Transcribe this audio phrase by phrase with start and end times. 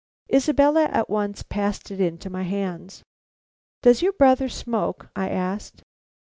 [0.33, 3.03] Isabella at once passed it into my hands.
[3.83, 5.83] "Does your brother smoke?" I asked.